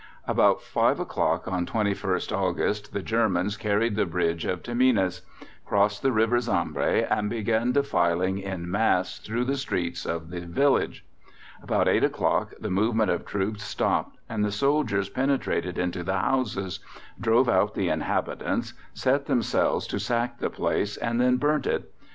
About 0.27 0.63
5 0.63 0.99
o'clock 0.99 1.47
on 1.47 1.67
21st 1.67 2.35
August, 2.35 2.91
the 2.91 3.03
Germans 3.03 3.55
carried 3.55 3.95
the 3.95 4.07
bridge 4.07 4.45
of 4.45 4.63
Tamines, 4.63 5.21
crossed 5.63 6.01
the 6.01 6.11
River 6.11 6.41
Sambre, 6.41 7.05
and 7.07 7.29
began 7.29 7.71
defiling 7.71 8.39
in 8.39 8.71
mass 8.71 9.19
through 9.19 9.43
the 9.45 9.55
streets 9.55 10.07
of 10.07 10.31
the 10.31 10.39
village. 10.39 11.05
About 11.61 11.87
8 11.87 12.03
o'clock 12.03 12.51
the 12.59 12.71
movement 12.71 13.11
of 13.11 13.27
troops 13.27 13.61
stopped, 13.61 14.17
and 14.27 14.43
the 14.43 14.51
soldiers 14.51 15.07
penetrated 15.07 15.77
into 15.77 16.01
the 16.01 16.17
houses, 16.17 16.79
drove 17.19 17.47
out 17.47 17.75
the 17.75 17.89
inhabitants, 17.89 18.73
set 18.95 19.27
themselves 19.27 19.85
to 19.85 19.99
sack 19.99 20.39
the 20.39 20.49
place, 20.49 20.97
and 20.97 21.21
then 21.21 21.37
burnt 21.37 21.67
it. 21.67 21.93